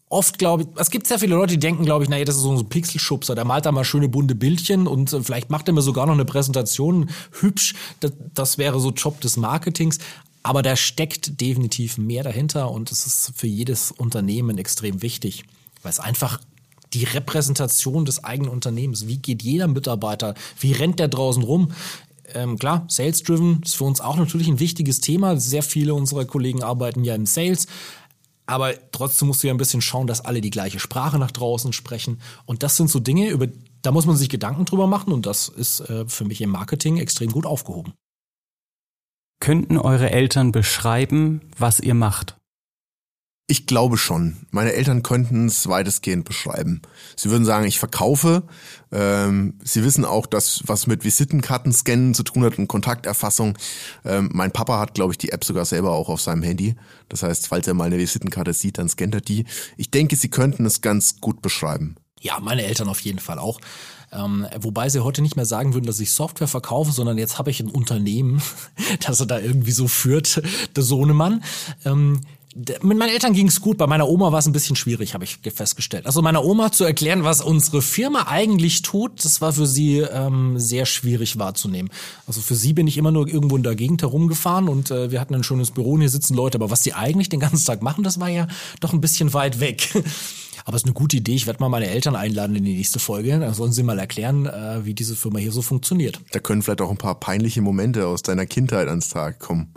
[0.09, 2.43] oft, glaube ich, es gibt sehr viele Leute, die denken, glaube ich, naja, das ist
[2.43, 5.75] so ein Pixelschubser, der malt da mal schöne bunte Bildchen und äh, vielleicht macht er
[5.75, 7.75] mir sogar noch eine Präsentation hübsch.
[8.01, 9.99] Das, das wäre so Job des Marketings.
[10.43, 15.45] Aber da steckt definitiv mehr dahinter und es ist für jedes Unternehmen extrem wichtig,
[15.83, 16.41] weil es einfach
[16.95, 19.07] die Repräsentation des eigenen Unternehmens.
[19.07, 20.35] Wie geht jeder Mitarbeiter?
[20.59, 21.73] Wie rennt der draußen rum?
[22.35, 25.39] Ähm, klar, Sales-Driven ist für uns auch natürlich ein wichtiges Thema.
[25.39, 27.67] Sehr viele unserer Kollegen arbeiten ja im Sales.
[28.49, 31.75] Aber trotzdem musst du ja ein bisschen schauen, dass alle die gleiche Sprache nach draußen
[31.75, 32.21] sprechen.
[32.47, 33.47] Und das sind so Dinge, über,
[33.83, 36.97] da muss man sich Gedanken drüber machen und das ist äh, für mich im Marketing
[36.97, 37.93] extrem gut aufgehoben.
[39.39, 42.38] Könnten eure Eltern beschreiben, was ihr macht?
[43.51, 44.37] Ich glaube schon.
[44.51, 46.83] Meine Eltern könnten es weitestgehend beschreiben.
[47.17, 48.43] Sie würden sagen, ich verkaufe.
[48.93, 53.57] Ähm, sie wissen auch, dass was mit Visitenkarten scannen zu tun hat und Kontakterfassung.
[54.05, 56.77] Ähm, mein Papa hat, glaube ich, die App sogar selber auch auf seinem Handy.
[57.09, 59.47] Das heißt, falls er mal eine Visitenkarte sieht, dann scannt er die.
[59.79, 61.97] Ich denke, sie könnten es ganz gut beschreiben.
[62.21, 63.61] Ja, meine Eltern auf jeden Fall auch.
[64.13, 67.51] Ähm, wobei sie heute nicht mehr sagen würden, dass ich Software verkaufe, sondern jetzt habe
[67.51, 68.43] ich ein Unternehmen,
[69.07, 70.43] das er da irgendwie so führt,
[70.77, 71.43] der Sohnemann.
[71.87, 72.21] Ähm,
[72.83, 75.25] mit meinen Eltern ging es gut, bei meiner Oma war es ein bisschen schwierig, habe
[75.25, 76.07] ich festgestellt.
[76.07, 80.59] Also meiner Oma zu erklären, was unsere Firma eigentlich tut, das war für sie ähm,
[80.59, 81.91] sehr schwierig wahrzunehmen.
[82.27, 85.21] Also für sie bin ich immer nur irgendwo in der Gegend herumgefahren und äh, wir
[85.21, 87.83] hatten ein schönes Büro und hier sitzen Leute, aber was die eigentlich den ganzen Tag
[87.83, 88.49] machen, das war ja
[88.81, 89.89] doch ein bisschen weit weg.
[90.65, 91.35] Aber es ist eine gute Idee.
[91.35, 93.39] Ich werde mal meine Eltern einladen in die nächste Folge.
[93.39, 96.21] Dann sollen sie mal erklären, äh, wie diese Firma hier so funktioniert.
[96.33, 99.73] Da können vielleicht auch ein paar peinliche Momente aus deiner Kindheit ans Tag kommen.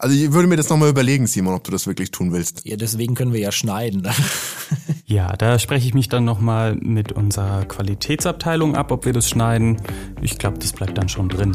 [0.00, 2.62] Also ich würde mir das nochmal überlegen, Simon, ob du das wirklich tun willst.
[2.64, 4.08] Ja, deswegen können wir ja schneiden.
[5.04, 9.82] ja, da spreche ich mich dann nochmal mit unserer Qualitätsabteilung ab, ob wir das schneiden.
[10.22, 11.54] Ich glaube, das bleibt dann schon drin.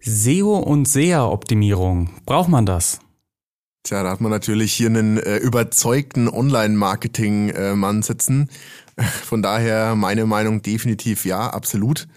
[0.00, 3.00] SEO und SEA-Optimierung, braucht man das?
[3.82, 8.48] Tja, da hat man natürlich hier einen äh, überzeugten Online-Marketing-Mann sitzen.
[8.96, 12.08] Von daher meine Meinung definitiv ja, absolut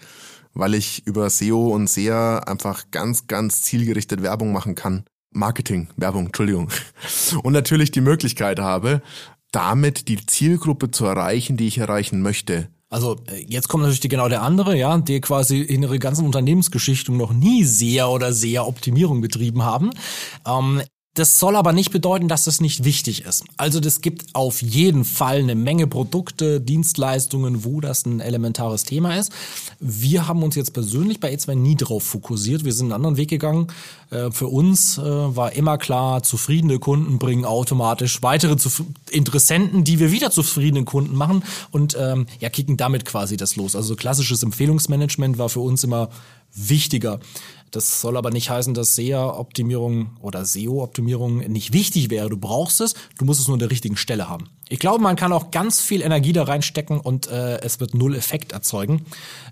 [0.54, 5.04] weil ich über SEO und SEA einfach ganz, ganz zielgerichtet Werbung machen kann.
[5.30, 6.68] Marketing, Werbung, Entschuldigung.
[7.42, 9.00] Und natürlich die Möglichkeit habe,
[9.50, 12.68] damit die Zielgruppe zu erreichen, die ich erreichen möchte.
[12.92, 17.12] Also äh, jetzt kommt natürlich genau der andere, ja, die quasi in ihrer ganzen Unternehmensgeschichte
[17.12, 19.90] noch nie SEA oder SEA-Optimierung betrieben haben.
[20.46, 20.82] Ähm,
[21.14, 23.44] das soll aber nicht bedeuten, dass das nicht wichtig ist.
[23.58, 29.16] Also das gibt auf jeden Fall eine Menge Produkte, Dienstleistungen, wo das ein elementares Thema
[29.16, 29.30] ist.
[29.78, 32.64] Wir haben uns jetzt persönlich bei E2 nie drauf fokussiert.
[32.64, 33.66] Wir sind einen anderen Weg gegangen.
[34.10, 38.56] Äh, für uns äh, war immer klar, zufriedene Kunden bringen automatisch weitere
[39.10, 43.76] Interessenten, die wir wieder zufriedenen Kunden machen und ähm, ja, kicken damit quasi das los.
[43.76, 46.08] Also klassisches Empfehlungsmanagement war für uns immer
[46.54, 47.20] wichtiger.
[47.72, 52.28] Das soll aber nicht heißen, dass SEA-Optimierung oder SEO-Optimierung nicht wichtig wäre.
[52.28, 54.50] Du brauchst es, du musst es nur an der richtigen Stelle haben.
[54.68, 58.14] Ich glaube, man kann auch ganz viel Energie da reinstecken und äh, es wird null
[58.14, 59.06] Effekt erzeugen,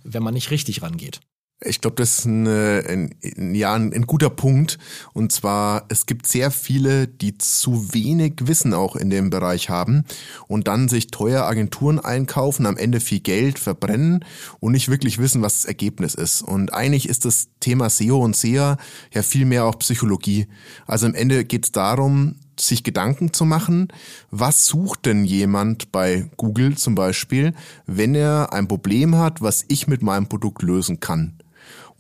[0.05, 1.21] wenn man nicht richtig rangeht.
[1.63, 4.79] Ich glaube, das ist ein, ein, ja, ein, ein guter Punkt.
[5.13, 10.05] Und zwar, es gibt sehr viele, die zu wenig Wissen auch in dem Bereich haben
[10.49, 14.25] und dann sich teuer Agenturen einkaufen, am Ende viel Geld verbrennen
[14.61, 16.41] und nicht wirklich wissen, was das Ergebnis ist.
[16.41, 18.79] Und eigentlich ist das Thema SEO und SEA
[19.13, 20.47] ja viel mehr auch Psychologie.
[20.87, 23.89] Also am Ende geht es darum, sich Gedanken zu machen,
[24.31, 27.55] was sucht denn jemand bei Google zum Beispiel,
[27.87, 31.40] wenn er ein Problem hat, was ich mit meinem Produkt lösen kann.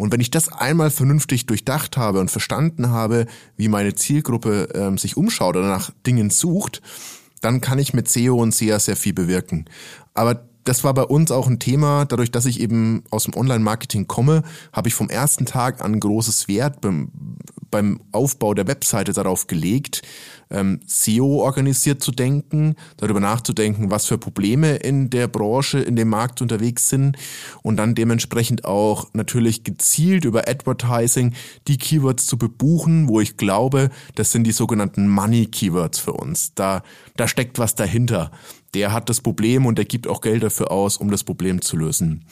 [0.00, 4.96] Und wenn ich das einmal vernünftig durchdacht habe und verstanden habe, wie meine Zielgruppe ähm,
[4.96, 6.80] sich umschaut oder nach Dingen sucht,
[7.42, 9.66] dann kann ich mit SEO und SEA sehr viel bewirken.
[10.14, 12.06] Aber das war bei uns auch ein Thema.
[12.06, 16.48] Dadurch, dass ich eben aus dem Online-Marketing komme, habe ich vom ersten Tag an großes
[16.48, 17.10] Wert beim,
[17.70, 20.00] beim Aufbau der Webseite darauf gelegt,
[20.50, 26.08] ähm, SEO organisiert zu denken, darüber nachzudenken, was für Probleme in der Branche, in dem
[26.08, 27.16] Markt unterwegs sind
[27.62, 31.34] und dann dementsprechend auch natürlich gezielt über Advertising
[31.68, 36.54] die Keywords zu bebuchen, wo ich glaube, das sind die sogenannten Money Keywords für uns.
[36.54, 36.82] Da,
[37.16, 38.30] da steckt was dahinter.
[38.74, 41.76] Der hat das Problem und der gibt auch Geld dafür aus, um das Problem zu
[41.76, 42.24] lösen.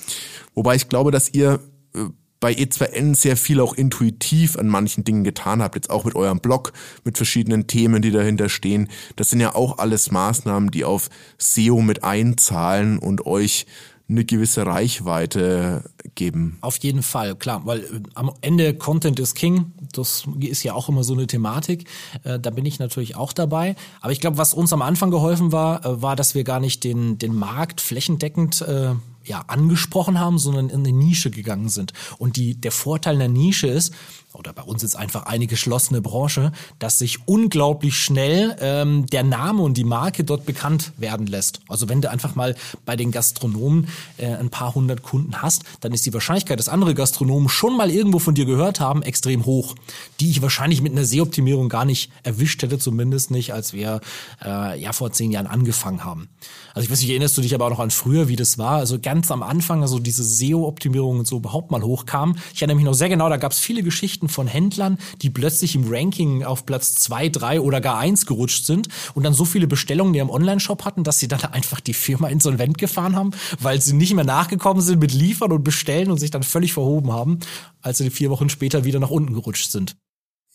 [0.54, 1.60] Wobei ich glaube, dass ihr
[1.94, 2.04] äh,
[2.40, 6.40] bei E2N sehr viel auch intuitiv an manchen Dingen getan habt, jetzt auch mit eurem
[6.40, 6.72] Blog,
[7.04, 8.88] mit verschiedenen Themen, die dahinter stehen.
[9.16, 13.66] Das sind ja auch alles Maßnahmen, die auf SEO mit einzahlen und euch
[14.10, 16.56] eine gewisse Reichweite geben.
[16.62, 20.88] Auf jeden Fall, klar, weil äh, am Ende Content is King, das ist ja auch
[20.88, 21.86] immer so eine Thematik.
[22.24, 23.76] Äh, da bin ich natürlich auch dabei.
[24.00, 26.84] Aber ich glaube, was uns am Anfang geholfen war, äh, war, dass wir gar nicht
[26.84, 28.94] den, den Markt flächendeckend äh,
[29.28, 31.92] ja, angesprochen haben, sondern in eine Nische gegangen sind.
[32.18, 33.94] Und die, der Vorteil einer Nische ist,
[34.34, 39.62] oder bei uns ist einfach eine geschlossene Branche, dass sich unglaublich schnell ähm, der Name
[39.62, 41.60] und die Marke dort bekannt werden lässt.
[41.68, 43.88] Also wenn du einfach mal bei den Gastronomen
[44.18, 47.90] äh, ein paar hundert Kunden hast, dann ist die Wahrscheinlichkeit, dass andere Gastronomen schon mal
[47.90, 49.74] irgendwo von dir gehört haben, extrem hoch,
[50.20, 54.00] die ich wahrscheinlich mit einer SEO-Optimierung gar nicht erwischt hätte, zumindest nicht, als wir
[54.44, 56.28] äh, ja vor zehn Jahren angefangen haben.
[56.74, 58.76] Also ich weiß nicht, erinnerst du dich aber auch noch an früher, wie das war?
[58.76, 62.36] Also ganz am Anfang, also diese SEO-Optimierung und so überhaupt mal hochkam.
[62.52, 65.76] Ich erinnere mich noch sehr genau, da gab es viele Geschichten von Händlern, die plötzlich
[65.76, 69.68] im Ranking auf Platz zwei, drei oder gar eins gerutscht sind und dann so viele
[69.68, 73.80] Bestellungen in ihrem Online-Shop hatten, dass sie dann einfach die Firma insolvent gefahren haben, weil
[73.80, 77.38] sie nicht mehr nachgekommen sind mit Liefern und Bestellen und sich dann völlig verhoben haben,
[77.82, 79.96] als sie vier Wochen später wieder nach unten gerutscht sind.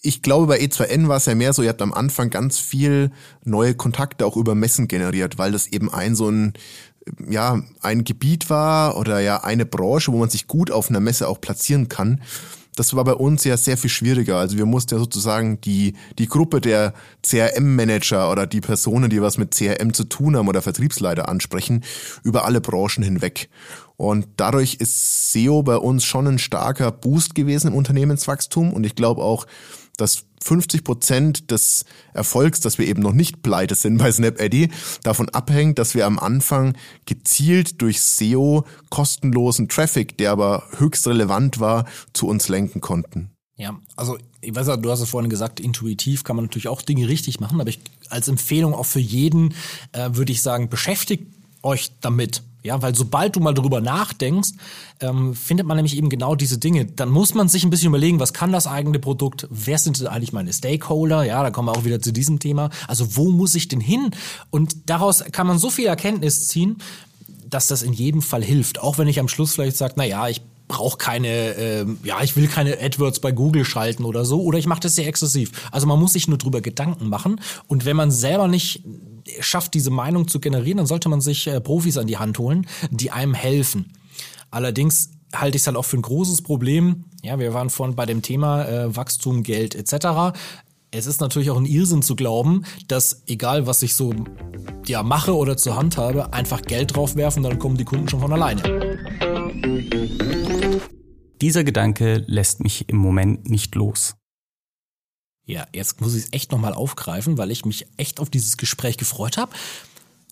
[0.06, 3.12] Ich glaube, bei E2N war es ja mehr so, ihr habt am Anfang ganz viel
[3.45, 6.54] neue Kontakte auch über Messen generiert, weil das eben ein so ein,
[7.30, 11.30] ja, ein Gebiet war oder ja eine Branche, wo man sich gut auf einer Messe
[11.30, 12.21] auch platzieren kann
[12.76, 14.38] das war bei uns ja sehr viel schwieriger.
[14.38, 19.38] Also wir mussten ja sozusagen die, die Gruppe der CRM-Manager oder die Personen, die was
[19.38, 21.84] mit CRM zu tun haben oder Vertriebsleiter ansprechen,
[22.24, 23.50] über alle Branchen hinweg.
[23.96, 28.74] Und dadurch ist SEO bei uns schon ein starker Boost gewesen im Unternehmenswachstum.
[28.74, 29.46] Und ich glaube auch,
[29.97, 34.69] dass 50 Prozent des Erfolgs, dass wir eben noch nicht pleite sind bei SnapEddy,
[35.03, 36.75] davon abhängt, dass wir am Anfang
[37.06, 43.29] gezielt durch SEO kostenlosen Traffic, der aber höchst relevant war, zu uns lenken konnten.
[43.56, 46.82] Ja, also ich weiß ja, du hast es vorhin gesagt, intuitiv kann man natürlich auch
[46.82, 47.79] Dinge richtig machen, aber ich,
[48.10, 49.53] als Empfehlung auch für jeden
[49.91, 51.27] äh, würde ich sagen, beschäftigt
[51.62, 52.43] euch damit.
[52.63, 54.52] Ja, weil sobald du mal drüber nachdenkst,
[55.02, 56.86] ähm, findet man nämlich eben genau diese Dinge.
[56.86, 59.47] Dann muss man sich ein bisschen überlegen, was kann das eigene Produkt?
[59.49, 61.23] Wer sind eigentlich meine Stakeholder?
[61.23, 62.69] Ja, da kommen wir auch wieder zu diesem Thema.
[62.88, 64.12] Also wo muss ich denn hin?
[64.49, 66.78] Und daraus kann man so viel Erkenntnis ziehen,
[67.49, 68.82] dass das in jedem Fall hilft.
[68.82, 72.36] Auch wenn ich am Schluss vielleicht sage, na ja, ich brauche keine, äh, ja, ich
[72.36, 75.52] will keine AdWords bei Google schalten oder so, oder ich mache das sehr exzessiv.
[75.71, 77.41] Also man muss sich nur drüber Gedanken machen.
[77.67, 78.84] Und wenn man selber nicht
[79.40, 82.68] schafft, diese Meinung zu generieren, dann sollte man sich äh, Profis an die Hand holen,
[82.92, 83.94] die einem helfen.
[84.52, 87.06] Allerdings halte ich es halt auch für ein großes Problem.
[87.24, 90.38] Ja, wir waren vorhin bei dem Thema äh, Wachstum, Geld etc.
[90.92, 94.14] Es ist natürlich auch ein Irrsinn zu glauben, dass egal was ich so
[94.86, 98.32] ja mache oder zur Hand habe, einfach Geld draufwerfen, dann kommen die Kunden schon von
[98.32, 98.62] alleine.
[101.42, 104.16] Dieser Gedanke lässt mich im Moment nicht los.
[105.45, 108.97] Ja, jetzt muss ich es echt nochmal aufgreifen, weil ich mich echt auf dieses Gespräch
[108.97, 109.51] gefreut habe,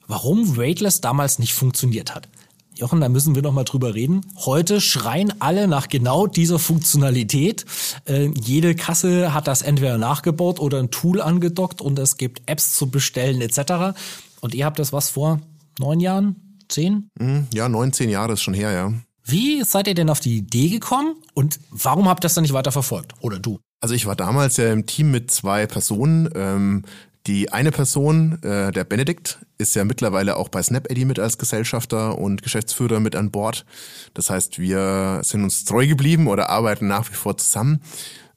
[0.08, 2.30] warum Weightless damals nicht funktioniert hat.
[2.76, 4.26] Jochen, da müssen wir nochmal drüber reden.
[4.38, 7.66] Heute schreien alle nach genau dieser Funktionalität.
[8.06, 12.76] Äh, jede Kasse hat das entweder nachgebaut oder ein Tool angedockt und es gibt Apps
[12.76, 14.00] zu bestellen etc.
[14.40, 15.42] Und ihr habt das was vor
[15.80, 16.58] neun Jahren?
[16.70, 17.10] Zehn?
[17.20, 18.94] Hm, ja, neun, zehn Jahre ist schon her, ja.
[19.24, 22.54] Wie seid ihr denn auf die Idee gekommen und warum habt ihr das dann nicht
[22.54, 23.14] weiter verfolgt?
[23.20, 23.60] Oder du?
[23.82, 26.30] Also ich war damals ja im Team mit zwei Personen.
[26.36, 26.84] Ähm,
[27.28, 32.18] die eine Person, äh, der Benedikt, ist ja mittlerweile auch bei SnapEddy mit als Gesellschafter
[32.18, 33.66] und Geschäftsführer mit an Bord.
[34.14, 37.82] Das heißt, wir sind uns treu geblieben oder arbeiten nach wie vor zusammen.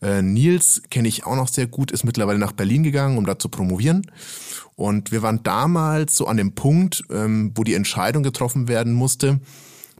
[0.03, 3.39] Äh, Nils kenne ich auch noch sehr gut, ist mittlerweile nach Berlin gegangen, um da
[3.39, 4.11] zu promovieren.
[4.77, 9.41] Und wir waren damals so an dem Punkt, ähm, wo die Entscheidung getroffen werden musste,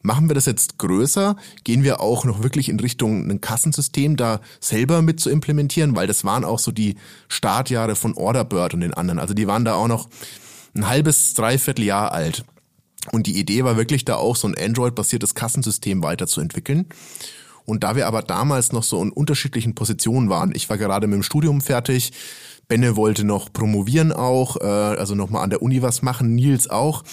[0.05, 1.35] machen wir das jetzt größer?
[1.65, 5.97] Gehen wir auch noch wirklich in Richtung ein Kassensystem da selber mit zu implementieren?
[5.97, 6.97] Weil das waren auch so die
[7.29, 9.19] Startjahre von Orderbird und den anderen.
[9.19, 10.09] Also die waren da auch noch
[10.77, 12.45] ein halbes, dreiviertel Jahr alt.
[13.13, 16.87] Und die Idee war wirklich da auch so ein Android-basiertes Kassensystem weiterzuentwickeln.
[17.65, 21.17] Und da wir aber damals noch so in unterschiedlichen Positionen waren, ich war gerade mit
[21.17, 22.13] dem Studium fertig,
[22.69, 27.05] Benne wollte noch promovieren auch, äh, also nochmal an der Uni was machen, Nils auch,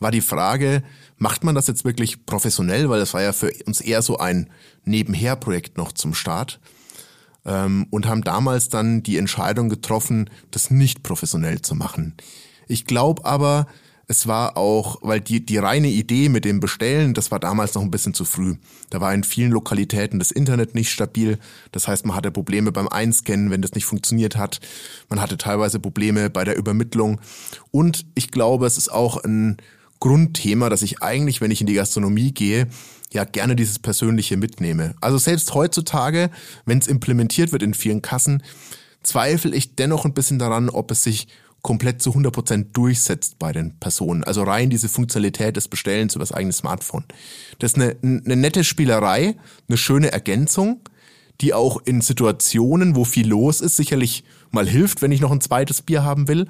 [0.00, 0.82] war die Frage,
[1.18, 4.50] macht man das jetzt wirklich professionell, weil das war ja für uns eher so ein
[4.84, 6.60] Nebenher-Projekt noch zum Start
[7.44, 12.14] ähm, und haben damals dann die Entscheidung getroffen, das nicht professionell zu machen.
[12.68, 13.66] Ich glaube aber,
[14.08, 17.82] es war auch, weil die, die reine Idee mit dem Bestellen, das war damals noch
[17.82, 18.54] ein bisschen zu früh.
[18.90, 21.38] Da war in vielen Lokalitäten das Internet nicht stabil.
[21.72, 24.60] Das heißt, man hatte Probleme beim Einscannen, wenn das nicht funktioniert hat.
[25.08, 27.20] Man hatte teilweise Probleme bei der Übermittlung.
[27.72, 29.56] Und ich glaube, es ist auch ein
[30.00, 32.68] Grundthema, dass ich eigentlich, wenn ich in die Gastronomie gehe,
[33.12, 34.94] ja gerne dieses Persönliche mitnehme.
[35.00, 36.30] Also selbst heutzutage,
[36.64, 38.42] wenn es implementiert wird in vielen Kassen,
[39.02, 41.28] zweifle ich dennoch ein bisschen daran, ob es sich
[41.62, 44.22] komplett zu 100% durchsetzt bei den Personen.
[44.22, 47.04] Also rein diese Funktionalität des Bestellens über das eigene Smartphone.
[47.58, 49.36] Das ist eine, eine nette Spielerei,
[49.68, 50.88] eine schöne Ergänzung,
[51.40, 55.40] die auch in Situationen, wo viel los ist, sicherlich mal hilft, wenn ich noch ein
[55.40, 56.46] zweites Bier haben will.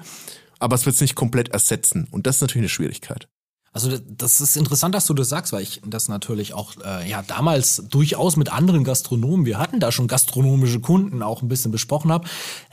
[0.59, 2.07] Aber es wird es nicht komplett ersetzen.
[2.11, 3.27] Und das ist natürlich eine Schwierigkeit.
[3.73, 7.21] Also das ist interessant, dass du das sagst, weil ich das natürlich auch äh, ja
[7.21, 12.11] damals durchaus mit anderen Gastronomen, wir hatten da schon gastronomische Kunden auch ein bisschen besprochen
[12.11, 12.27] habe.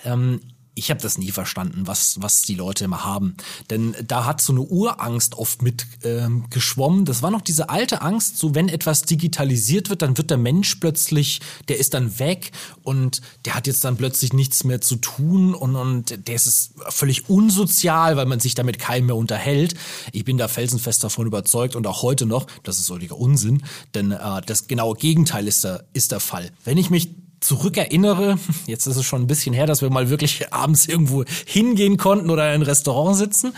[0.04, 0.40] Ähm,
[0.74, 3.36] ich habe das nie verstanden, was, was die Leute immer haben.
[3.70, 7.04] Denn da hat so eine Urangst oft mit ähm, geschwommen.
[7.04, 10.76] Das war noch diese alte Angst, so wenn etwas digitalisiert wird, dann wird der Mensch
[10.76, 12.50] plötzlich, der ist dann weg
[12.82, 17.28] und der hat jetzt dann plötzlich nichts mehr zu tun und, und der ist völlig
[17.28, 19.74] unsozial, weil man sich damit keinem mehr unterhält.
[20.12, 23.62] Ich bin da felsenfest davon überzeugt und auch heute noch, das ist solcher Unsinn,
[23.94, 26.50] denn äh, das genaue Gegenteil ist der, ist der Fall.
[26.64, 30.52] Wenn ich mich zurückerinnere, jetzt ist es schon ein bisschen her, dass wir mal wirklich
[30.52, 33.52] abends irgendwo hingehen konnten oder in ein Restaurant sitzen.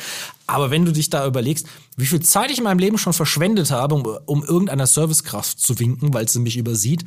[0.47, 3.71] Aber wenn du dich da überlegst, wie viel Zeit ich in meinem Leben schon verschwendet
[3.71, 7.05] habe, um, um irgendeiner Servicekraft zu winken, weil sie mich übersieht,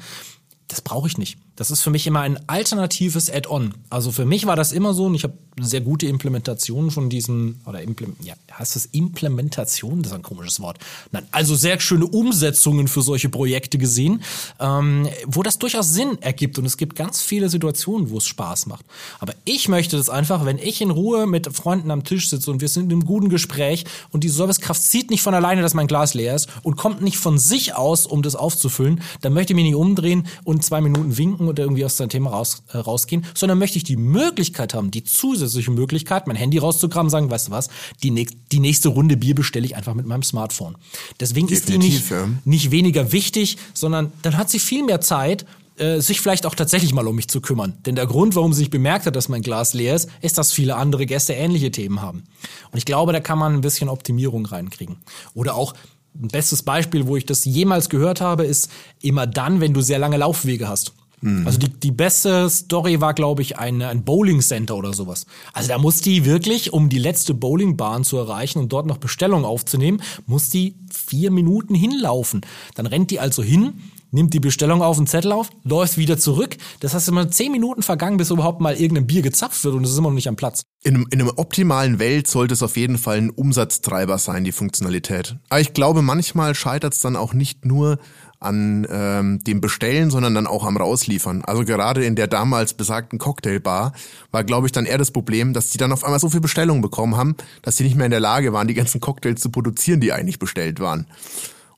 [0.68, 1.38] das brauche ich nicht.
[1.60, 3.74] Das ist für mich immer ein alternatives Add-on.
[3.90, 7.60] Also für mich war das immer so und ich habe sehr gute Implementationen von diesen,
[7.66, 10.02] oder Implem ja, heißt das Implementation?
[10.02, 10.78] Das ist ein komisches Wort.
[11.12, 14.24] Nein, also sehr schöne Umsetzungen für solche Projekte gesehen,
[14.62, 18.68] ähm, wo das durchaus Sinn ergibt und es gibt ganz viele Situationen, wo es Spaß
[18.68, 18.86] macht.
[19.20, 22.62] Aber ich möchte das einfach, wenn ich in Ruhe mit Freunden am Tisch sitze und
[22.62, 25.88] wir sind in einem guten Gespräch und die Servicekraft zieht nicht von alleine, dass mein
[25.88, 29.56] Glas leer ist und kommt nicht von sich aus, um das aufzufüllen, dann möchte ich
[29.56, 33.26] mich nicht umdrehen und zwei Minuten winken oder irgendwie aus dem Thema raus, äh, rausgehen,
[33.34, 37.52] sondern möchte ich die Möglichkeit haben, die zusätzliche Möglichkeit, mein Handy rauszukramen, sagen, weißt du
[37.52, 37.70] was,
[38.04, 40.76] die, ne die nächste Runde Bier bestelle ich einfach mit meinem Smartphone.
[41.20, 42.30] Deswegen Definitiv, ist die nicht, ja.
[42.46, 45.46] nicht weniger wichtig, sondern dann hat sie viel mehr Zeit,
[45.80, 47.78] äh, sich vielleicht auch tatsächlich mal um mich zu kümmern.
[47.86, 50.52] Denn der Grund, warum sie nicht bemerkt hat, dass mein Glas leer ist, ist, dass
[50.52, 52.26] viele andere Gäste ähnliche Themen haben.
[52.72, 54.98] Und ich glaube, da kann man ein bisschen Optimierung reinkriegen.
[55.34, 55.74] Oder auch
[56.22, 58.70] ein bestes Beispiel, wo ich das jemals gehört habe, ist
[59.02, 60.92] immer dann, wenn du sehr lange Laufwege hast.
[61.22, 61.46] Mhm.
[61.46, 65.26] Also die, die beste Story war, glaube ich, ein, ein Bowling Center oder sowas.
[65.54, 69.46] Also da muss die wirklich, um die letzte Bowlingbahn zu erreichen und dort noch Bestellung
[69.46, 72.42] aufzunehmen, muss die vier Minuten hinlaufen.
[72.76, 73.74] Dann rennt die also hin,
[74.12, 76.58] nimmt die Bestellung auf, einen Zettel auf, läuft wieder zurück.
[76.80, 79.92] Das heißt, immer zehn Minuten vergangen, bis überhaupt mal irgendein Bier gezapft wird und es
[79.92, 80.64] ist immer noch nicht am Platz.
[80.84, 84.52] In einem, in einem optimalen Welt sollte es auf jeden Fall ein Umsatztreiber sein, die
[84.52, 85.36] Funktionalität.
[85.50, 88.00] Aber ich glaube, manchmal scheitert es dann auch nicht nur
[88.40, 91.44] an ähm, dem Bestellen, sondern dann auch am Rausliefern.
[91.44, 93.94] Also gerade in der damals besagten Cocktailbar
[94.32, 96.82] war, glaube ich, dann eher das Problem, dass die dann auf einmal so viel Bestellungen
[96.82, 100.00] bekommen haben, dass sie nicht mehr in der Lage waren, die ganzen Cocktails zu produzieren,
[100.00, 101.08] die eigentlich bestellt waren.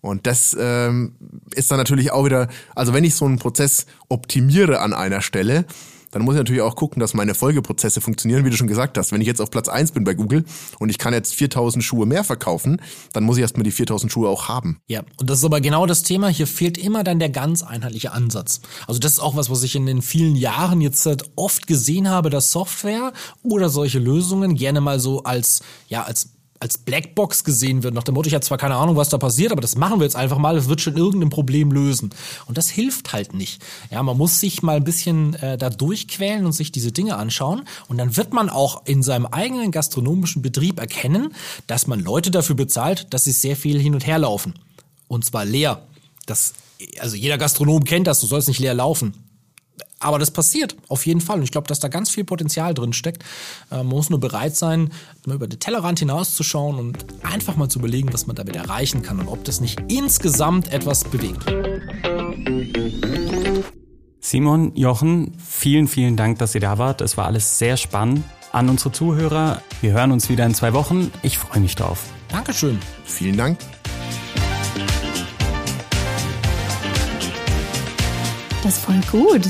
[0.02, 1.14] Und das ähm,
[1.54, 5.66] ist dann natürlich auch wieder, also wenn ich so einen Prozess optimiere an einer Stelle,
[6.12, 9.12] dann muss ich natürlich auch gucken, dass meine Folgeprozesse funktionieren, wie du schon gesagt hast.
[9.12, 10.46] Wenn ich jetzt auf Platz eins bin bei Google
[10.80, 12.82] und ich kann jetzt 4000 Schuhe mehr verkaufen,
[13.14, 14.80] dann muss ich erstmal die 4000 Schuhe auch haben.
[14.88, 16.28] Ja, und das ist aber genau das Thema.
[16.28, 18.62] Hier fehlt immer dann der ganz einheitliche Ansatz.
[18.88, 22.30] Also das ist auch was, was ich in den vielen Jahren jetzt oft gesehen habe,
[22.30, 27.96] dass Software oder solche Lösungen gerne mal so als, ja, als als Blackbox gesehen wird,
[27.96, 30.04] nach dem Motto, ich habe zwar keine Ahnung, was da passiert, aber das machen wir
[30.04, 32.12] jetzt einfach mal, das wird schon irgendein Problem lösen.
[32.46, 33.64] Und das hilft halt nicht.
[33.90, 37.64] Ja, man muss sich mal ein bisschen äh, da durchquälen und sich diese Dinge anschauen.
[37.88, 41.34] Und dann wird man auch in seinem eigenen gastronomischen Betrieb erkennen,
[41.66, 44.54] dass man Leute dafür bezahlt, dass sie sehr viel hin und her laufen.
[45.08, 45.82] Und zwar leer.
[46.28, 46.54] Das,
[47.00, 49.31] also jeder Gastronom kennt das, du sollst nicht leer laufen
[50.02, 51.38] Aber das passiert auf jeden Fall.
[51.38, 53.24] Und ich glaube, dass da ganz viel Potenzial drin steckt.
[53.72, 54.90] Äh, man muss nur bereit sein,
[55.26, 59.20] mal über den Tellerrand hinauszuschauen und einfach mal zu überlegen, was man damit erreichen kann
[59.20, 61.46] und ob das nicht insgesamt etwas bewegt.
[64.20, 67.02] Simon, Jochen, vielen, vielen Dank, dass ihr da wart.
[67.02, 68.24] Es war alles sehr spannend.
[68.52, 71.12] An unsere Zuhörer, wir hören uns wieder in zwei Wochen.
[71.22, 72.04] Ich freue mich drauf.
[72.30, 72.80] Dankeschön.
[73.06, 73.58] Vielen Dank.
[78.64, 79.50] Das ist voll gut.